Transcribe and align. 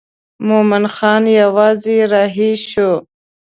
مومن 0.47 0.85
خان 0.95 1.23
یوازې 1.41 1.97
رهي 2.11 2.51
شو. 2.69 2.91